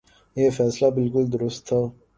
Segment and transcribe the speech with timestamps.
[0.35, 1.79] یہ فیصلہ بالکل درست تھا۔